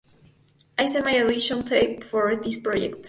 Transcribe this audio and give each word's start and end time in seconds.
I 0.79 0.87
sent 0.87 1.05
my 1.05 1.19
'Audition 1.21 1.61
Tape' 1.63 2.03
for 2.03 2.35
this 2.35 2.57
project. 2.57 2.97